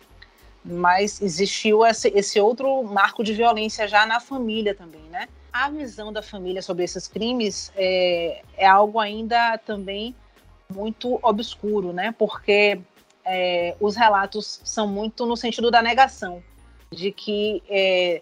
mas 0.63 1.21
existiu 1.21 1.85
esse, 1.85 2.09
esse 2.09 2.39
outro 2.39 2.83
marco 2.83 3.23
de 3.23 3.33
violência 3.33 3.87
já 3.87 4.05
na 4.05 4.19
família 4.19 4.73
também, 4.73 5.03
né? 5.11 5.27
a 5.51 5.69
visão 5.69 6.13
da 6.13 6.21
família 6.21 6.61
sobre 6.61 6.83
esses 6.83 7.07
crimes 7.07 7.71
é, 7.75 8.41
é 8.55 8.67
algo 8.67 8.99
ainda 8.99 9.57
também 9.57 10.15
muito 10.69 11.19
obscuro, 11.23 11.91
né? 11.91 12.13
Porque 12.17 12.79
é, 13.27 13.75
os 13.79 13.95
relatos 13.95 14.61
são 14.63 14.87
muito 14.87 15.25
no 15.25 15.35
sentido 15.35 15.69
da 15.69 15.81
negação, 15.81 16.41
de 16.89 17.11
que 17.11 17.61
é, 17.69 18.21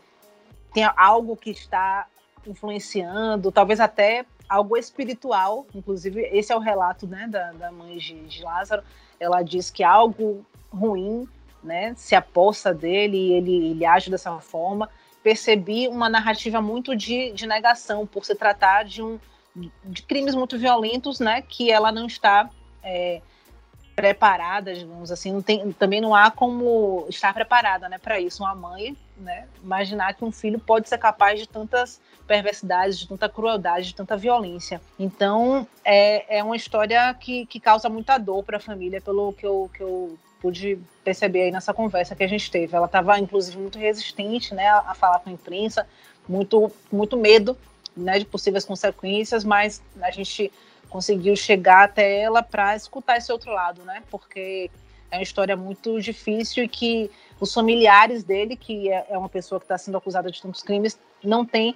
tem 0.74 0.84
algo 0.98 1.38
que 1.38 1.52
está 1.52 2.08
influenciando, 2.46 3.52
talvez 3.52 3.80
até 3.80 4.26
algo 4.50 4.76
espiritual. 4.76 5.66
Inclusive, 5.76 6.22
esse 6.34 6.52
é 6.52 6.56
o 6.56 6.60
relato 6.60 7.06
né, 7.06 7.28
da, 7.28 7.52
da 7.52 7.72
mãe 7.72 7.98
de, 7.98 8.20
de 8.26 8.44
Lázaro. 8.44 8.84
Ela 9.20 9.44
diz 9.44 9.70
que 9.70 9.84
algo 9.84 10.44
ruim 10.74 11.28
né, 11.64 11.94
se 11.96 12.16
aposta 12.16 12.74
dele 12.74 13.18
e 13.18 13.34
ele, 13.34 13.72
ele 13.72 13.86
age 13.86 14.10
dessa 14.10 14.40
forma. 14.40 14.90
Percebi 15.22 15.88
uma 15.88 16.10
narrativa 16.10 16.62
muito 16.62 16.96
de, 16.96 17.32
de 17.32 17.46
negação, 17.46 18.06
por 18.08 18.26
se 18.26 18.36
tratar 18.36 18.84
de, 18.86 19.04
um, 19.04 19.20
de 19.56 20.02
crimes 20.02 20.34
muito 20.34 20.58
violentos, 20.58 21.20
né, 21.20 21.44
que 21.44 21.72
ela 21.72 21.92
não 21.92 22.08
está 22.08 22.50
é, 22.84 23.22
preparada, 23.96 24.74
digamos 24.74 25.10
assim, 25.10 25.32
não 25.32 25.42
tem, 25.42 25.72
também 25.72 26.02
não 26.02 26.14
há 26.14 26.30
como 26.30 27.06
estar 27.10 27.34
preparada, 27.34 27.88
né, 27.88 27.98
para 27.98 28.20
isso. 28.20 28.44
Uma 28.44 28.54
mãe, 28.54 28.96
né, 29.18 29.48
imaginar 29.64 30.14
que 30.14 30.26
um 30.26 30.32
filho 30.32 30.60
pode 30.60 30.90
ser 30.90 30.98
capaz 30.98 31.40
de 31.40 31.48
tantas 31.48 32.02
perversidades, 32.28 33.00
de 33.00 33.08
tanta 33.08 33.30
crueldade, 33.30 33.88
de 33.88 33.96
tanta 33.96 34.18
violência. 34.18 34.82
Então, 35.00 35.66
é, 35.84 36.40
é 36.40 36.44
uma 36.44 36.58
história 36.58 37.14
que, 37.14 37.46
que 37.46 37.60
causa 37.60 37.88
muita 37.88 38.18
dor 38.18 38.44
para 38.44 38.58
a 38.58 38.60
família, 38.60 39.00
pelo 39.00 39.32
que 39.32 39.46
eu, 39.46 39.72
que 39.74 39.82
eu 39.82 40.18
pude 40.42 40.78
perceber 41.04 41.44
aí 41.44 41.52
nessa 41.52 41.74
conversa 41.74 42.16
que 42.16 42.24
a 42.24 42.28
gente 42.28 42.52
teve. 42.52 42.76
Ela 42.76 42.88
estava, 42.88 43.18
inclusive, 43.18 43.58
muito 43.58 43.80
resistente, 43.80 44.54
né, 44.54 44.68
a, 44.68 44.80
a 44.92 44.94
falar 44.94 45.20
com 45.20 45.30
a 45.30 45.34
imprensa, 45.34 45.88
muito, 46.28 46.70
muito 46.92 47.16
medo, 47.16 47.58
né, 47.96 48.20
de 48.20 48.26
possíveis 48.26 48.66
consequências, 48.66 49.46
mas 49.46 49.82
a 50.02 50.12
gente 50.12 50.52
conseguiu 50.90 51.36
chegar 51.36 51.84
até 51.86 52.22
ela 52.22 52.42
para 52.42 52.76
escutar 52.76 53.18
esse 53.18 53.32
outro 53.32 53.52
lado, 53.52 53.84
né? 53.84 54.04
Porque 54.10 54.70
é 55.12 55.18
uma 55.18 55.24
história 55.24 55.56
muito 55.56 56.00
difícil 56.02 56.64
e 56.64 56.68
que 56.68 57.12
os 57.40 57.54
familiares 57.54 58.24
dele, 58.24 58.56
que 58.56 58.90
é, 58.90 59.06
é 59.10 59.18
uma 59.18 59.30
pessoa 59.30 59.60
que 59.60 59.66
está 59.66 59.78
sendo 59.78 59.98
acusada 59.98 60.32
de 60.32 60.42
tantos 60.42 60.62
crimes, 60.62 60.98
não 61.24 61.46
tem, 61.46 61.76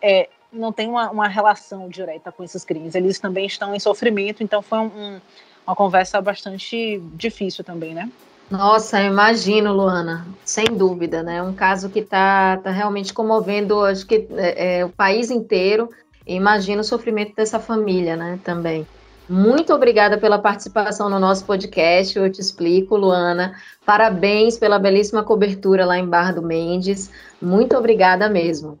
é, 0.00 0.28
não 0.52 0.72
tem 0.72 0.88
uma, 0.88 1.10
uma, 1.10 1.28
relação 1.28 1.88
direta 1.88 2.30
com 2.30 2.44
esses 2.44 2.64
crimes. 2.64 2.94
Eles 2.94 3.18
também 3.18 3.46
estão 3.46 3.74
em 3.74 3.80
sofrimento, 3.80 4.42
então 4.42 4.62
foi 4.62 4.78
um, 4.78 4.86
um, 4.86 5.20
uma 5.66 5.76
conversa 5.76 6.20
bastante 6.20 7.00
difícil 7.14 7.64
também, 7.64 7.94
né? 7.94 8.10
Nossa, 8.50 9.00
eu 9.00 9.06
imagino, 9.06 9.72
Luana, 9.72 10.26
sem 10.44 10.66
dúvida, 10.66 11.22
né? 11.22 11.42
Um 11.42 11.54
caso 11.54 11.88
que 11.88 12.00
está 12.00 12.58
tá 12.58 12.70
realmente 12.70 13.12
comovendo, 13.14 13.82
acho 13.82 14.06
que 14.06 14.28
é, 14.32 14.80
é, 14.80 14.84
o 14.84 14.90
país 14.90 15.30
inteiro. 15.30 15.88
Imagina 16.26 16.80
o 16.80 16.84
sofrimento 16.84 17.34
dessa 17.34 17.58
família, 17.58 18.16
né, 18.16 18.38
também. 18.44 18.86
Muito 19.28 19.72
obrigada 19.72 20.18
pela 20.18 20.38
participação 20.38 21.08
no 21.08 21.18
nosso 21.18 21.44
podcast. 21.46 22.18
Eu 22.18 22.30
te 22.30 22.40
explico, 22.40 22.96
Luana. 22.96 23.56
Parabéns 23.86 24.58
pela 24.58 24.78
belíssima 24.78 25.22
cobertura 25.22 25.86
lá 25.86 25.98
em 25.98 26.06
Barra 26.06 26.32
do 26.32 26.42
Mendes. 26.42 27.10
Muito 27.40 27.76
obrigada 27.76 28.28
mesmo. 28.28 28.78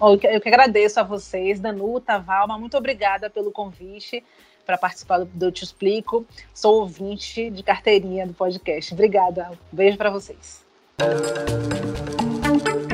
Eu 0.00 0.18
que 0.18 0.48
agradeço 0.48 1.00
a 1.00 1.02
vocês, 1.02 1.60
Danuta, 1.60 2.18
Valma. 2.18 2.58
Muito 2.58 2.76
obrigada 2.76 3.30
pelo 3.30 3.50
convite 3.50 4.22
para 4.66 4.76
participar 4.76 5.24
do 5.24 5.46
Eu 5.46 5.52
Te 5.52 5.64
Explico. 5.64 6.26
Sou 6.52 6.80
ouvinte 6.80 7.48
de 7.48 7.62
carteirinha 7.62 8.26
do 8.26 8.34
podcast. 8.34 8.92
Obrigada. 8.92 9.50
Um 9.72 9.76
beijo 9.76 9.96
para 9.96 10.10
vocês. 10.10 10.64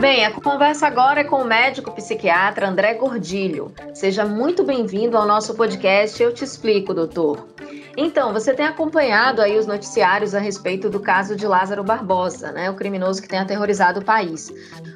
Bem, 0.01 0.25
a 0.25 0.31
conversa 0.31 0.87
agora 0.87 1.21
é 1.21 1.25
com 1.25 1.43
o 1.43 1.45
médico 1.45 1.91
psiquiatra 1.91 2.67
André 2.67 2.95
Gordilho. 2.95 3.71
Seja 3.93 4.25
muito 4.25 4.65
bem-vindo 4.65 5.15
ao 5.15 5.27
nosso 5.27 5.55
podcast 5.55 6.23
Eu 6.23 6.33
Te 6.33 6.43
Explico, 6.43 6.95
doutor. 6.95 7.49
Então, 7.95 8.33
você 8.33 8.55
tem 8.55 8.65
acompanhado 8.65 9.43
aí 9.43 9.59
os 9.59 9.67
noticiários 9.67 10.35
a 10.35 10.39
respeito 10.39 10.89
do 10.89 11.01
caso 11.01 11.37
de 11.37 11.47
Lázaro 11.47 11.85
Barbosa, 11.85 12.51
né, 12.51 12.71
o 12.71 12.75
criminoso 12.75 13.21
que 13.21 13.29
tem 13.29 13.41
aterrorizado 13.41 14.01
o 14.01 14.05
país. 14.05 14.51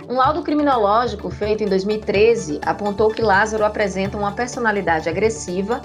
Um 0.09 0.15
laudo 0.15 0.43
criminológico 0.43 1.29
feito 1.29 1.63
em 1.63 1.67
2013 1.67 2.61
apontou 2.65 3.11
que 3.11 3.21
Lázaro 3.21 3.63
apresenta 3.63 4.17
uma 4.17 4.33
personalidade 4.33 5.07
agressiva, 5.07 5.83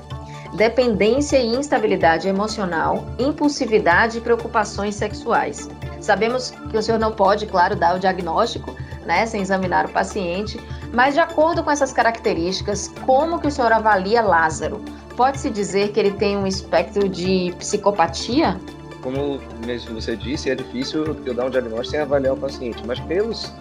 dependência 0.55 1.37
e 1.37 1.45
instabilidade 1.45 2.29
emocional, 2.29 3.03
impulsividade 3.19 4.19
e 4.19 4.21
preocupações 4.21 4.95
sexuais. 4.95 5.69
Sabemos 5.99 6.51
que 6.71 6.77
o 6.77 6.81
senhor 6.81 6.97
não 6.97 7.11
pode, 7.11 7.45
claro, 7.45 7.75
dar 7.75 7.97
o 7.97 7.99
diagnóstico, 7.99 8.73
né, 9.09 9.25
sem 9.25 9.41
examinar 9.41 9.87
o 9.87 9.89
paciente, 9.89 10.61
mas 10.93 11.15
de 11.15 11.19
acordo 11.19 11.63
com 11.63 11.71
essas 11.71 11.91
características, 11.91 12.93
como 13.07 13.39
que 13.39 13.47
o 13.47 13.51
senhor 13.51 13.71
avalia 13.71 14.21
Lázaro? 14.21 14.79
Pode-se 15.17 15.49
dizer 15.49 15.91
que 15.91 15.99
ele 15.99 16.11
tem 16.11 16.37
um 16.37 16.45
espectro 16.45 17.09
de 17.09 17.51
psicopatia? 17.57 18.61
Como 19.01 19.41
mesmo 19.65 19.99
você 19.99 20.15
disse, 20.15 20.51
é 20.51 20.55
difícil 20.55 21.17
eu 21.25 21.33
dar 21.33 21.45
um 21.47 21.49
diagnóstico 21.49 21.89
sem 21.89 21.99
avaliar 22.01 22.35
o 22.35 22.37
paciente, 22.37 22.85
mas 22.85 22.99
pelos 22.99 23.51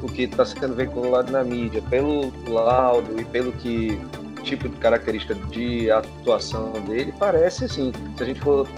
o 0.00 0.06
que 0.06 0.22
está 0.22 0.44
sendo 0.44 0.74
veiculado 0.74 1.32
na 1.32 1.42
mídia, 1.42 1.82
pelo 1.90 2.32
laudo 2.46 3.20
e 3.20 3.24
pelo 3.24 3.50
que 3.52 4.00
tipo 4.44 4.68
de 4.68 4.76
característica 4.76 5.34
de 5.34 5.90
atuação 5.90 6.72
dele, 6.86 7.12
parece 7.18 7.64
assim. 7.64 7.92
Se 8.16 8.22
a 8.22 8.26
gente 8.26 8.40
for 8.40 8.68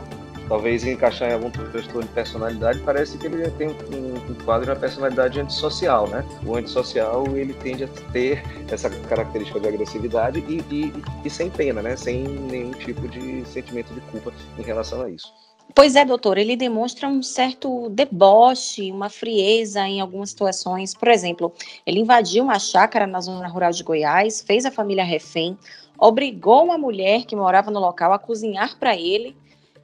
talvez 0.48 0.84
encaixar 0.84 1.30
em 1.30 1.34
algum 1.34 1.50
transtorno 1.50 2.02
de 2.02 2.08
personalidade, 2.08 2.80
parece 2.80 3.18
que 3.18 3.26
ele 3.26 3.50
tem 3.52 3.68
um, 3.68 4.30
um 4.30 4.34
quadro 4.44 4.72
de 4.72 4.80
personalidade 4.80 5.40
antissocial, 5.40 6.08
né? 6.08 6.24
O 6.44 6.56
antissocial, 6.56 7.24
ele 7.36 7.54
tende 7.54 7.84
a 7.84 7.88
ter 8.12 8.42
essa 8.70 8.90
característica 8.90 9.60
de 9.60 9.68
agressividade 9.68 10.38
e, 10.48 10.62
e, 10.70 10.92
e 11.24 11.30
sem 11.30 11.50
pena, 11.50 11.82
né? 11.82 11.96
Sem 11.96 12.24
nenhum 12.24 12.72
tipo 12.72 13.06
de 13.08 13.44
sentimento 13.46 13.92
de 13.94 14.00
culpa 14.02 14.32
em 14.58 14.62
relação 14.62 15.02
a 15.02 15.10
isso. 15.10 15.32
Pois 15.74 15.96
é, 15.96 16.04
doutor, 16.04 16.38
ele 16.38 16.56
demonstra 16.56 17.08
um 17.08 17.22
certo 17.22 17.88
deboche, 17.88 18.92
uma 18.92 19.08
frieza 19.08 19.80
em 19.80 20.00
algumas 20.00 20.30
situações. 20.30 20.94
Por 20.94 21.08
exemplo, 21.08 21.52
ele 21.86 22.00
invadiu 22.00 22.44
uma 22.44 22.58
chácara 22.58 23.06
na 23.06 23.20
zona 23.20 23.48
rural 23.48 23.72
de 23.72 23.82
Goiás, 23.82 24.42
fez 24.46 24.64
a 24.66 24.70
família 24.70 25.02
refém, 25.02 25.58
obrigou 25.98 26.64
uma 26.64 26.76
mulher 26.76 27.24
que 27.24 27.34
morava 27.34 27.70
no 27.70 27.80
local 27.80 28.12
a 28.12 28.18
cozinhar 28.18 28.78
para 28.78 28.94
ele 28.94 29.34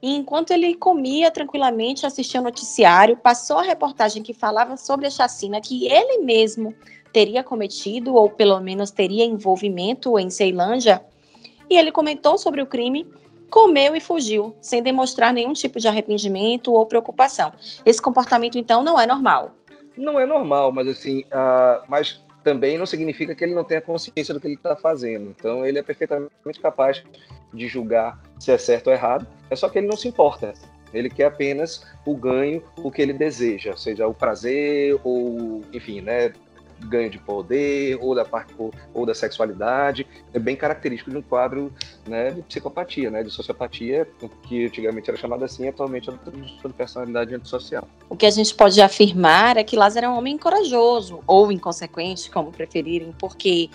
e 0.02 0.16
enquanto 0.16 0.50
ele 0.50 0.74
comia 0.74 1.30
tranquilamente, 1.30 2.06
assistia 2.06 2.40
o 2.40 2.44
noticiário, 2.44 3.16
passou 3.16 3.58
a 3.58 3.62
reportagem 3.62 4.22
que 4.22 4.32
falava 4.32 4.76
sobre 4.76 5.06
a 5.06 5.10
chacina 5.10 5.60
que 5.60 5.86
ele 5.86 6.18
mesmo 6.18 6.74
teria 7.12 7.44
cometido, 7.44 8.14
ou 8.14 8.30
pelo 8.30 8.58
menos 8.60 8.90
teria 8.90 9.24
envolvimento 9.24 10.18
em 10.18 10.30
Ceilândia, 10.30 11.02
e 11.68 11.76
ele 11.76 11.92
comentou 11.92 12.38
sobre 12.38 12.62
o 12.62 12.66
crime, 12.66 13.06
comeu 13.50 13.94
e 13.94 14.00
fugiu, 14.00 14.54
sem 14.60 14.82
demonstrar 14.82 15.32
nenhum 15.32 15.52
tipo 15.52 15.78
de 15.78 15.88
arrependimento 15.88 16.72
ou 16.72 16.86
preocupação. 16.86 17.52
Esse 17.84 18.00
comportamento, 18.00 18.56
então, 18.56 18.82
não 18.82 18.98
é 18.98 19.06
normal. 19.06 19.52
Não 19.96 20.18
é 20.18 20.24
normal, 20.24 20.72
mas 20.72 20.88
assim, 20.88 21.20
uh, 21.24 21.84
mas 21.88 22.22
também 22.42 22.78
não 22.78 22.86
significa 22.86 23.34
que 23.34 23.44
ele 23.44 23.54
não 23.54 23.64
tenha 23.64 23.80
consciência 23.80 24.32
do 24.32 24.40
que 24.40 24.46
ele 24.46 24.54
está 24.54 24.74
fazendo. 24.74 25.34
Então, 25.36 25.66
ele 25.66 25.78
é 25.78 25.82
perfeitamente 25.82 26.60
capaz 26.60 27.02
de 27.52 27.68
julgar 27.68 28.20
se 28.40 28.50
é 28.50 28.58
certo 28.58 28.88
ou 28.88 28.92
errado. 28.92 29.26
É 29.48 29.54
só 29.54 29.68
que 29.68 29.78
ele 29.78 29.86
não 29.86 29.96
se 29.96 30.08
importa. 30.08 30.54
Ele 30.92 31.08
quer 31.08 31.26
apenas 31.26 31.86
o 32.04 32.16
ganho, 32.16 32.64
o 32.78 32.90
que 32.90 33.00
ele 33.00 33.12
deseja, 33.12 33.76
seja 33.76 34.08
o 34.08 34.14
prazer 34.14 34.98
ou, 35.04 35.62
enfim, 35.72 36.00
né, 36.00 36.32
ganho 36.80 37.10
de 37.10 37.18
poder 37.18 37.98
ou 38.00 38.14
da 38.14 38.24
parte 38.24 38.54
ou 38.94 39.06
da 39.06 39.14
sexualidade 39.14 40.06
é 40.32 40.38
bem 40.38 40.56
característico 40.56 41.10
de 41.10 41.16
um 41.18 41.22
quadro 41.22 41.72
né, 42.06 42.30
de 42.30 42.42
psicopatia, 42.42 43.10
né, 43.10 43.22
de 43.22 43.30
sociopatia 43.30 44.08
que 44.44 44.66
antigamente 44.66 45.10
era 45.10 45.18
chamada 45.18 45.44
assim, 45.44 45.68
atualmente 45.68 46.08
é 46.10 46.68
de 46.68 46.74
personalidade 46.74 47.34
antissocial. 47.34 47.86
O 48.08 48.16
que 48.16 48.26
a 48.26 48.30
gente 48.30 48.54
pode 48.54 48.80
afirmar 48.80 49.56
é 49.56 49.64
que 49.64 49.76
Lázaro 49.76 50.06
é 50.06 50.08
um 50.08 50.16
homem 50.16 50.38
corajoso 50.38 51.20
ou 51.26 51.52
inconsequente, 51.52 52.30
como 52.30 52.50
preferirem, 52.50 53.14
porque 53.18 53.68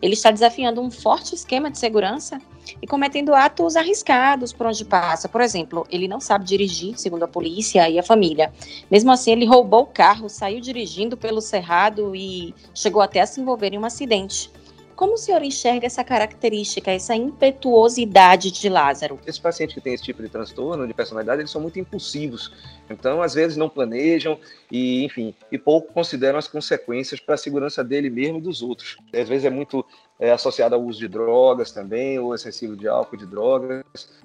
ele 0.00 0.14
está 0.14 0.30
desafiando 0.30 0.80
um 0.80 0.90
forte 0.90 1.34
esquema 1.34 1.70
de 1.70 1.78
segurança 1.78 2.40
e 2.80 2.86
cometendo 2.86 3.34
atos 3.34 3.76
arriscados 3.76 4.52
por 4.52 4.66
onde 4.66 4.84
passa. 4.84 5.28
Por 5.28 5.40
exemplo, 5.40 5.86
ele 5.90 6.08
não 6.08 6.20
sabe 6.20 6.44
dirigir, 6.44 6.98
segundo 6.98 7.24
a 7.24 7.28
polícia 7.28 7.88
e 7.88 7.98
a 7.98 8.02
família. 8.02 8.52
Mesmo 8.90 9.10
assim, 9.12 9.32
ele 9.32 9.46
roubou 9.46 9.82
o 9.82 9.86
carro, 9.86 10.28
saiu 10.28 10.60
dirigindo 10.60 11.16
pelo 11.16 11.40
cerrado 11.40 12.14
e 12.14 12.54
chegou 12.74 13.02
até 13.02 13.20
a 13.20 13.26
se 13.26 13.40
envolver 13.40 13.72
em 13.72 13.78
um 13.78 13.84
acidente. 13.84 14.50
Como 14.94 15.14
o 15.14 15.16
senhor 15.16 15.42
enxerga 15.42 15.86
essa 15.86 16.04
característica, 16.04 16.90
essa 16.90 17.14
impetuosidade 17.14 18.50
de 18.50 18.68
Lázaro? 18.68 19.18
Esses 19.26 19.40
pacientes 19.40 19.74
que 19.74 19.80
têm 19.80 19.94
esse 19.94 20.04
tipo 20.04 20.22
de 20.22 20.28
transtorno 20.28 20.86
de 20.86 20.94
personalidade, 20.94 21.40
eles 21.40 21.50
são 21.50 21.60
muito 21.60 21.78
impulsivos. 21.78 22.52
Então, 22.88 23.22
às 23.22 23.34
vezes, 23.34 23.56
não 23.56 23.68
planejam 23.68 24.38
e, 24.70 25.04
enfim, 25.04 25.34
e 25.50 25.58
pouco 25.58 25.92
consideram 25.92 26.38
as 26.38 26.46
consequências 26.46 27.20
para 27.20 27.34
a 27.34 27.38
segurança 27.38 27.82
dele 27.82 28.10
mesmo 28.10 28.38
e 28.38 28.42
dos 28.42 28.62
outros. 28.62 28.96
Às 29.12 29.28
vezes 29.28 29.44
é 29.44 29.50
muito 29.50 29.84
é, 30.18 30.30
associado 30.30 30.74
ao 30.74 30.82
uso 30.82 30.98
de 30.98 31.08
drogas 31.08 31.72
também, 31.72 32.18
ou 32.18 32.34
excessivo 32.34 32.76
de 32.76 32.86
álcool, 32.86 33.16
de 33.16 33.26
drogas, 33.26 33.82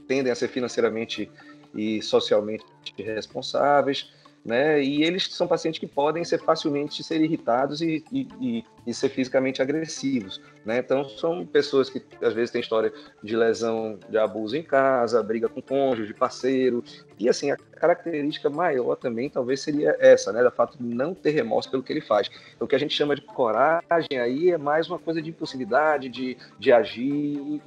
tendem 0.08 0.32
a 0.32 0.36
ser 0.36 0.48
financeiramente 0.50 1.32
e 1.76 2.02
socialmente 2.02 2.66
responsáveis 2.98 4.12
né? 4.48 4.82
E 4.82 5.04
eles 5.04 5.28
são 5.30 5.46
pacientes 5.46 5.78
que 5.78 5.86
podem 5.86 6.24
ser 6.24 6.40
facilmente 6.40 7.04
ser 7.04 7.20
irritados 7.20 7.82
e, 7.82 8.02
e, 8.10 8.64
e, 8.88 8.94
ser 8.94 9.10
fisicamente 9.10 9.62
agressivos, 9.62 10.42
né? 10.66 10.78
Então 10.78 11.08
são 11.10 11.46
pessoas 11.46 11.90
que 11.90 12.02
às 12.22 12.34
vezes 12.34 12.50
têm 12.50 12.62
história 12.62 12.94
de 13.22 13.36
lesão, 13.36 14.00
de 14.08 14.18
abuso 14.18 14.56
em 14.56 14.64
casa, 14.64 15.22
briga 15.22 15.50
com 15.50 15.62
cônjuge, 15.62 16.14
parceiro, 16.14 16.82
e 17.20 17.28
assim 17.28 17.52
a 17.52 17.58
característica 17.58 18.50
maior 18.50 18.96
também 18.96 19.30
talvez 19.30 19.60
seria 19.60 19.98
essa, 20.00 20.32
né? 20.32 20.42
Da 20.42 20.50
fato 20.50 20.78
de 20.78 20.96
não 20.96 21.14
ter 21.14 21.32
remorso 21.32 21.70
pelo 21.70 21.84
que 21.84 21.92
ele 21.92 22.02
faz. 22.02 22.32
Então, 22.56 22.66
o 22.66 22.70
que 22.70 22.76
a 22.76 22.80
gente 22.80 22.96
chama 22.96 23.16
de 23.16 23.22
coragem 23.24 24.18
aí 24.18 24.52
é 24.52 24.58
mais 24.58 24.88
uma 24.88 24.98
coisa 24.98 25.22
de 25.22 25.30
impulsividade, 25.30 26.08
de, 26.08 26.38
de 26.58 26.72
agir 26.72 27.04
e, 27.04 27.62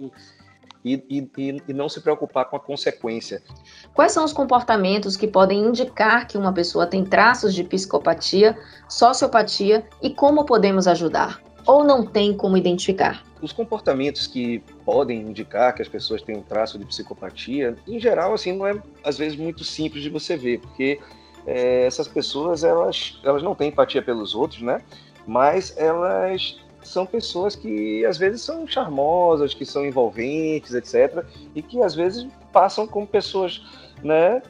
e, 0.84 1.28
e, 1.68 1.72
não 1.72 1.88
se 1.88 2.00
preocupar 2.00 2.46
com 2.46 2.56
a 2.56 2.60
consequência. 2.60 3.42
Quais 3.94 4.12
são 4.12 4.25
os 4.25 4.32
comportamentos 4.32 5.16
que 5.16 5.26
podem 5.26 5.60
indicar 5.60 6.26
que 6.26 6.38
uma 6.38 6.52
pessoa 6.52 6.87
tem 6.87 7.04
traços 7.04 7.54
de 7.54 7.64
psicopatia, 7.64 8.56
sociopatia 8.88 9.84
e 10.02 10.10
como 10.10 10.44
podemos 10.44 10.87
ajudar? 10.87 11.40
Ou 11.66 11.84
não 11.84 12.06
tem 12.06 12.34
como 12.34 12.56
identificar? 12.56 13.22
Os 13.42 13.52
comportamentos 13.52 14.26
que 14.26 14.60
podem 14.84 15.20
indicar 15.20 15.75
que 15.75 15.82
as 15.82 15.88
pessoas 15.88 16.22
têm 16.22 16.37
um 16.37 16.42
traço 16.42 16.78
de 16.78 16.84
psicopatia, 16.84 17.76
em 17.87 18.00
geral, 18.00 18.32
assim, 18.32 18.52
não 18.52 18.66
é 18.66 18.80
às 19.04 19.18
vezes 19.18 19.37
muito 19.38 19.64
simples 19.64 20.02
de 20.02 20.08
você 20.08 20.37
ver, 20.37 20.60
porque 20.60 20.99
é, 21.46 21.84
essas 21.87 22.08
pessoas 22.08 22.64
elas, 22.64 23.20
elas 23.25 23.42
não 23.42 23.54
têm 23.54 23.68
empatia 23.68 24.02
pelos 24.02 24.34
outros, 24.34 24.62
né? 24.62 24.80
Mas 25.26 25.76
elas 25.76 26.58
são 26.82 27.06
pessoas 27.06 27.54
que 27.54 28.04
às 28.04 28.18
vezes 28.18 28.42
são 28.42 28.66
charmosas, 28.66 29.54
que 29.54 29.64
são 29.64 29.84
envolventes, 29.84 30.75
etc. 30.75 31.25
E 31.54 31.62
que 31.62 31.82
às 31.82 31.94
vezes 31.94 32.26
passam 32.52 32.87
como 32.87 33.06
pessoas, 33.06 33.62
né, 34.02 34.42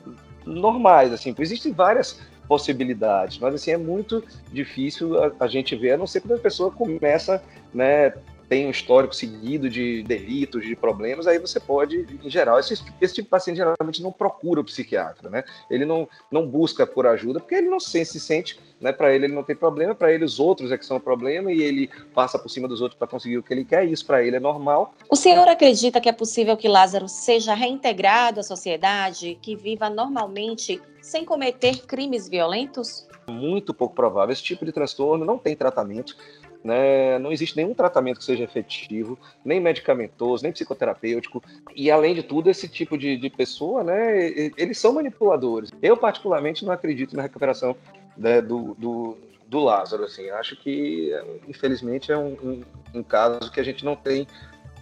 normais, 0.44 1.12
assim. 1.12 1.34
Existem 1.38 1.72
várias 1.72 2.20
possibilidades, 2.48 3.38
mas 3.38 3.54
assim 3.54 3.70
é 3.70 3.76
muito 3.76 4.24
difícil 4.52 5.22
a, 5.22 5.32
a 5.40 5.46
gente 5.46 5.76
ver, 5.76 5.92
a 5.92 5.96
não 5.96 6.06
ser 6.06 6.20
quando 6.20 6.38
a 6.38 6.42
pessoa 6.42 6.70
começa, 6.70 7.42
né, 7.72 8.12
tem 8.50 8.66
um 8.66 8.70
histórico 8.70 9.14
seguido 9.14 9.70
de 9.70 10.02
delitos, 10.02 10.66
de 10.66 10.74
problemas, 10.74 11.28
aí 11.28 11.38
você 11.38 11.60
pode, 11.60 12.04
em 12.20 12.28
geral, 12.28 12.58
esse, 12.58 12.74
esse 13.00 13.14
tipo 13.14 13.26
de 13.26 13.30
paciente 13.30 13.58
geralmente 13.58 14.02
não 14.02 14.10
procura 14.10 14.60
o 14.60 14.64
psiquiatra, 14.64 15.30
né? 15.30 15.44
Ele 15.70 15.84
não, 15.84 16.08
não 16.32 16.44
busca 16.44 16.84
por 16.84 17.06
ajuda, 17.06 17.38
porque 17.38 17.54
ele 17.54 17.70
não 17.70 17.78
se, 17.78 18.04
se 18.04 18.18
sente, 18.18 18.58
né? 18.80 18.92
Para 18.92 19.14
ele 19.14 19.26
ele 19.26 19.34
não 19.34 19.42
tem 19.42 19.54
problema, 19.54 19.94
para 19.94 20.12
ele 20.12 20.24
os 20.24 20.40
outros 20.40 20.72
é 20.72 20.78
que 20.78 20.86
são 20.86 20.96
o 20.96 21.00
problema 21.00 21.52
e 21.52 21.60
ele 21.62 21.90
passa 22.14 22.38
por 22.38 22.48
cima 22.48 22.66
dos 22.66 22.80
outros 22.80 22.98
para 22.98 23.06
conseguir 23.06 23.38
o 23.38 23.42
que 23.42 23.52
ele 23.52 23.64
quer, 23.64 23.86
e 23.86 23.92
isso 23.92 24.06
para 24.06 24.22
ele 24.22 24.36
é 24.36 24.40
normal. 24.40 24.94
O 25.08 25.16
senhor 25.16 25.46
acredita 25.48 26.00
que 26.00 26.08
é 26.08 26.12
possível 26.12 26.56
que 26.56 26.68
Lázaro 26.68 27.08
seja 27.08 27.54
reintegrado 27.54 28.40
à 28.40 28.42
sociedade, 28.42 29.38
que 29.42 29.54
viva 29.54 29.90
normalmente 29.90 30.80
sem 31.00 31.24
cometer 31.24 31.86
crimes 31.86 32.28
violentos? 32.28 33.06
Muito 33.28 33.72
pouco 33.72 33.94
provável. 33.94 34.32
Esse 34.32 34.42
tipo 34.42 34.64
de 34.64 34.72
transtorno 34.72 35.24
não 35.24 35.38
tem 35.38 35.54
tratamento. 35.54 36.16
Né? 36.62 37.18
Não 37.18 37.32
existe 37.32 37.56
nenhum 37.56 37.72
tratamento 37.72 38.18
que 38.18 38.24
seja 38.24 38.44
efetivo, 38.44 39.18
nem 39.44 39.60
medicamentoso, 39.60 40.42
nem 40.42 40.52
psicoterapêutico. 40.52 41.42
E 41.74 41.90
além 41.90 42.14
de 42.14 42.22
tudo, 42.22 42.50
esse 42.50 42.68
tipo 42.68 42.98
de, 42.98 43.16
de 43.16 43.30
pessoa, 43.30 43.82
né, 43.82 44.28
eles 44.56 44.78
são 44.78 44.92
manipuladores. 44.92 45.70
Eu 45.80 45.96
particularmente 45.96 46.64
não 46.64 46.72
acredito 46.72 47.16
na 47.16 47.22
recuperação 47.22 47.74
né, 48.16 48.42
do, 48.42 48.74
do, 48.78 49.16
do, 49.46 49.58
Lázaro. 49.60 50.04
Assim, 50.04 50.28
acho 50.30 50.54
que 50.56 51.12
infelizmente 51.48 52.12
é 52.12 52.18
um, 52.18 52.36
um, 52.42 52.62
um 52.96 53.02
caso 53.02 53.50
que 53.50 53.60
a 53.60 53.64
gente 53.64 53.84
não 53.84 53.96
tem 53.96 54.26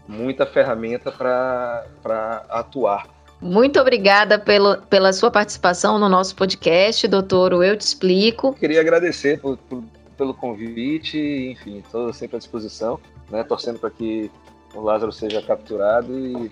muita 0.08 0.44
ferramenta 0.46 1.12
para 1.12 2.44
atuar. 2.48 3.06
Muito 3.40 3.78
obrigada 3.78 4.36
pelo, 4.36 4.78
pela 4.82 5.12
sua 5.12 5.30
participação 5.30 5.96
no 5.96 6.08
nosso 6.08 6.34
podcast, 6.34 7.06
doutor. 7.06 7.52
Eu 7.62 7.76
te 7.76 7.82
explico. 7.82 8.52
Queria 8.54 8.80
agradecer 8.80 9.38
por, 9.40 9.56
por 9.56 9.84
pelo 10.18 10.34
convite, 10.34 11.16
enfim, 11.52 11.78
estou 11.78 12.12
sempre 12.12 12.36
à 12.36 12.38
disposição, 12.38 12.98
né, 13.30 13.44
torcendo 13.44 13.78
para 13.78 13.88
que 13.88 14.30
o 14.74 14.80
Lázaro 14.80 15.12
seja 15.12 15.40
capturado 15.40 16.12
e, 16.18 16.50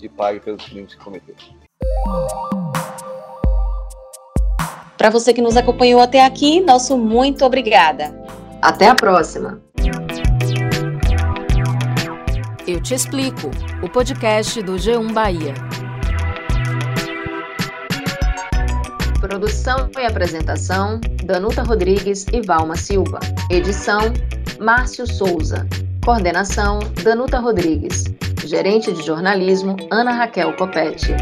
e 0.00 0.08
pague 0.08 0.40
pelos 0.40 0.64
crimes 0.64 0.94
que 0.94 1.04
cometeu. 1.04 1.36
Para 4.96 5.10
você 5.10 5.34
que 5.34 5.42
nos 5.42 5.56
acompanhou 5.56 6.00
até 6.00 6.24
aqui, 6.24 6.60
nosso 6.60 6.96
muito 6.96 7.44
obrigada. 7.44 8.18
Até 8.62 8.88
a 8.88 8.94
próxima. 8.94 9.60
Eu 12.66 12.82
te 12.82 12.94
explico, 12.94 13.50
o 13.82 13.88
podcast 13.90 14.62
do 14.62 14.72
G1 14.72 15.12
Bahia. 15.12 15.73
Produção 19.44 19.90
e 19.98 20.06
apresentação: 20.06 20.98
Danuta 21.22 21.62
Rodrigues 21.62 22.24
e 22.32 22.40
Valma 22.40 22.76
Silva. 22.76 23.20
Edição: 23.50 24.00
Márcio 24.58 25.06
Souza. 25.06 25.68
Coordenação: 26.02 26.78
Danuta 27.02 27.38
Rodrigues. 27.40 28.04
Gerente 28.46 28.90
de 28.90 29.02
jornalismo: 29.02 29.76
Ana 29.90 30.12
Raquel 30.12 30.56
Copete. 30.56 31.12